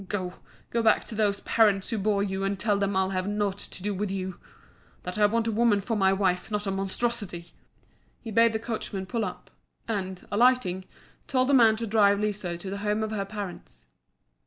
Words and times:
Go! 0.07 0.33
go 0.71 0.81
back 0.81 1.03
to 1.05 1.13
those 1.13 1.41
parents 1.41 1.91
who 1.91 1.99
bore 1.99 2.23
you, 2.23 2.43
and 2.43 2.59
tell 2.59 2.75
them 2.79 2.95
I'll 2.95 3.11
have 3.11 3.27
nought 3.27 3.59
to 3.59 3.83
do 3.83 3.93
with 3.93 4.09
you 4.09 4.39
that 5.03 5.19
I 5.19 5.27
want 5.27 5.45
a 5.45 5.51
woman 5.51 5.79
for 5.79 5.95
my 5.95 6.11
wife, 6.11 6.49
not 6.49 6.65
a 6.65 6.71
monstrosity." 6.71 7.51
He 8.19 8.31
bade 8.31 8.53
the 8.53 8.57
coachman 8.57 9.05
pull 9.05 9.23
up, 9.23 9.51
and, 9.87 10.25
alighting, 10.31 10.85
told 11.27 11.49
the 11.49 11.53
man 11.53 11.75
to 11.75 11.85
drive 11.85 12.19
Liso 12.19 12.57
to 12.57 12.69
the 12.71 12.79
home 12.79 13.03
of 13.03 13.11
her 13.11 13.25
parents. 13.25 13.85